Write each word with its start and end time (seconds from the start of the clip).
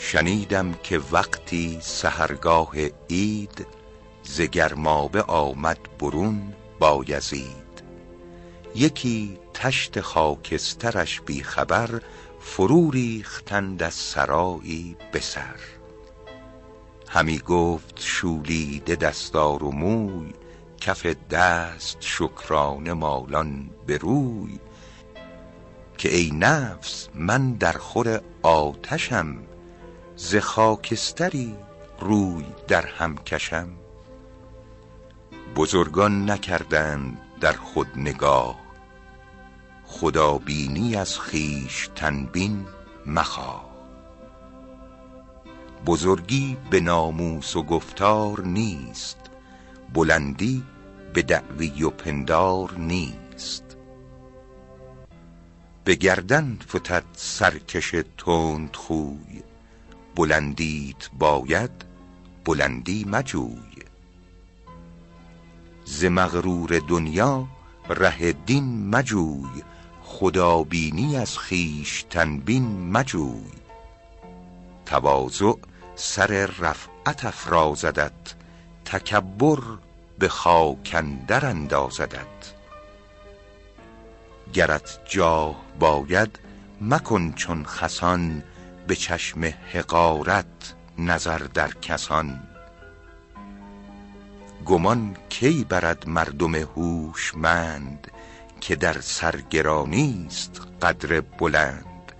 شنیدم 0.00 0.72
که 0.82 1.00
وقتی 1.12 1.78
سهرگاه 1.80 2.72
عید 3.10 3.66
ز 4.22 4.40
گرمابه 4.40 5.22
آمد 5.22 5.78
برون 5.98 6.54
بایزید 6.78 7.82
یکی 8.74 9.38
تشت 9.54 10.00
خاکسترش 10.00 11.20
بی 11.20 11.42
خبر 11.42 12.02
فرو 12.40 12.90
ریختند 12.90 13.82
از 13.82 13.94
سرایی 13.94 14.96
به 15.12 15.20
سر. 15.20 15.60
همی 17.08 17.38
گفت 17.38 18.00
شولیده 18.00 18.96
دستار 18.96 19.64
و 19.64 19.70
موی 19.70 20.32
کف 20.80 21.06
دست 21.06 21.96
شکرانه 22.00 22.92
مالان 22.92 23.70
به 23.86 23.98
که 25.98 26.14
ای 26.16 26.30
نفس 26.30 27.08
من 27.14 27.52
در 27.52 27.72
خور 27.72 28.20
آتشم 28.42 29.36
ز 30.20 30.36
خاکستری 30.36 31.54
روی 32.00 32.44
در 32.68 32.86
هم 32.86 33.18
کشم. 33.18 33.68
بزرگان 35.56 36.30
نکردند 36.30 37.18
در 37.40 37.52
خود 37.52 37.86
نگاه. 37.96 38.58
خدابینی 39.84 40.96
از 40.96 41.18
خویشتن 41.18 42.26
بین 42.26 42.66
مخواه. 43.06 43.68
بزرگی 45.86 46.56
به 46.70 46.80
ناموس 46.80 47.56
و 47.56 47.62
گفتار 47.62 48.40
نیست 48.40 49.18
بلندی 49.94 50.64
به 51.12 51.22
دعوی 51.22 51.82
و 51.82 51.90
پندار 51.90 52.74
نیست. 52.78 53.76
به 55.84 55.94
گردن 55.94 56.58
فتد 56.68 57.04
سرکش 57.12 57.94
تندخوی 58.18 59.42
بلندیت 60.18 61.10
باید 61.18 61.70
بلندی 62.44 63.04
مجوی. 63.04 63.82
ز 65.84 66.04
مغرور 66.04 66.78
دنیا 66.78 67.48
ره 67.88 68.32
دین 68.32 68.90
مجوی 68.90 69.62
خدابینی 70.02 71.16
از 71.16 71.38
خویشتن 71.38 72.38
بین 72.38 72.90
مجوی. 72.90 73.50
تواضع 74.86 75.52
سر 75.94 76.46
رفعت 76.46 77.24
افرازدت 77.24 78.34
تکبر 78.84 79.60
به 80.18 80.28
خاک 80.28 80.94
اندر 80.94 81.46
اندازدت. 81.46 82.54
گرت 84.52 84.98
جاه 85.04 85.56
باید 85.80 86.38
مکن 86.80 87.32
چون 87.32 87.64
خسان 87.64 88.42
به 88.88 88.96
چشم 88.96 89.44
حقارت 89.72 90.74
نظر 90.98 91.38
در 91.38 91.70
کسان. 91.72 92.40
گمان 94.66 95.16
کی 95.28 95.64
برد 95.64 96.08
مردم 96.08 96.54
هوشمند 96.54 98.10
که 98.60 98.76
در 98.76 99.00
سر 99.00 99.40
گرانیست 99.50 100.60
قدر 100.82 101.20
بلند. 101.20 102.12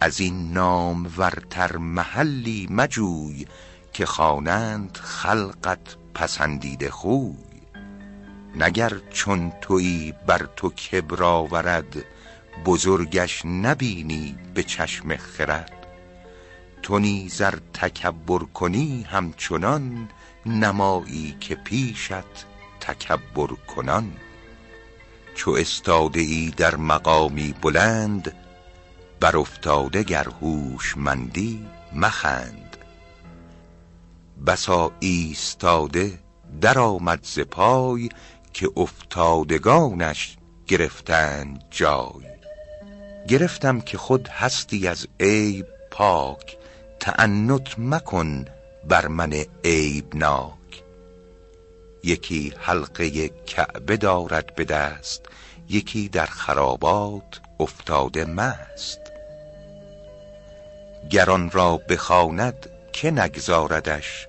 از 0.00 0.20
این 0.20 0.52
نامورتر 0.52 1.76
محلی 1.76 2.68
مجوی 2.70 3.46
که 3.92 4.06
خوانند 4.06 4.98
خلقت 5.02 5.96
پسندیده 6.14 6.90
خوی. 6.90 7.36
نه 8.54 8.70
گر 8.70 8.92
چون 9.10 9.52
تویی 9.60 10.14
بر 10.26 10.48
تو 10.56 10.70
کبر 10.70 11.22
آورد 11.22 12.04
بزرگش 12.64 13.42
نبینی 13.44 14.38
به 14.54 14.62
چشم 14.62 15.16
خرد. 15.16 15.85
تو 16.86 16.98
نیز 16.98 17.42
ار 17.42 17.60
تکبر 17.74 18.38
کنی 18.38 19.06
همچنان 19.10 20.08
نمایی 20.46 21.36
که 21.40 21.54
پیشت 21.54 22.46
تکبر 22.80 23.46
کنان. 23.46 24.12
چو 25.34 25.50
استاده 25.50 26.20
ای 26.20 26.52
در 26.56 26.76
مقامی 26.76 27.54
بلند 27.62 28.32
بر 29.20 29.36
افتاده 29.36 30.02
گر 30.02 30.26
هوشمندی 30.42 31.66
مخند. 31.92 32.76
بسا 34.46 34.92
ایستاده 35.00 36.18
در 36.60 36.78
آمد 36.78 37.20
ز 37.22 37.38
پای 37.40 38.08
که 38.52 38.70
افتادگانش 38.76 40.36
گرفتند 40.66 41.64
جای. 41.70 42.26
گرفتم 43.28 43.80
که 43.80 43.98
خود 43.98 44.28
هستی 44.28 44.88
از 44.88 45.06
عیب 45.20 45.66
پاک 45.90 46.56
تعنت 47.06 47.78
مکن 47.78 48.44
بر 48.84 49.06
من 49.06 49.44
عیبناک. 49.64 50.82
یکی 52.04 52.54
حلقه 52.58 53.28
کعبه 53.28 53.96
دارد 53.96 54.54
به 54.54 54.64
دست 54.64 55.22
یکی 55.68 56.08
در 56.08 56.26
خرابات 56.26 57.40
افتاده 57.60 58.24
مست. 58.24 59.00
گر 61.10 61.30
آن 61.30 61.50
را 61.50 61.76
بخواند 61.76 62.70
که 62.92 63.10
نگذاردش 63.10 64.28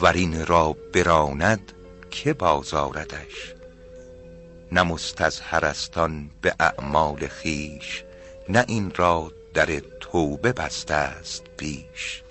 ور 0.00 0.12
این 0.12 0.46
را 0.46 0.76
براند 0.94 1.72
که 2.10 2.32
باز 2.32 2.74
آردش 2.74 3.54
نه 4.72 4.82
مستظهر 4.82 5.64
است 5.64 5.98
آن 5.98 6.30
به 6.42 6.54
اعمال 6.60 7.28
خویش 7.28 8.04
نه 8.48 8.64
این 8.68 8.92
را 8.96 9.32
در 9.58 9.82
توبه 10.00 10.52
بسته 10.52 10.94
است 10.94 11.44
پیش. 11.56 12.22